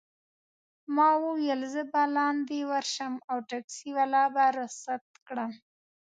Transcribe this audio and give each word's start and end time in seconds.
ما 0.95 1.09
وویل: 1.23 1.61
زه 1.73 1.81
به 1.91 2.03
لاندي 2.15 2.61
ورشم 2.71 3.13
او 3.31 3.37
ټکسي 3.49 3.89
والا 3.97 4.23
به 4.33 4.43
رخصت 4.59 5.03
کړم. 5.27 5.51